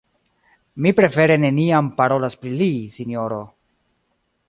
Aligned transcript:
Mi 0.85 0.93
prefere 0.99 1.37
neniam 1.43 1.93
parolas 2.01 2.41
pri 2.43 2.57
li, 2.63 2.73
sinjoro. 2.99 3.43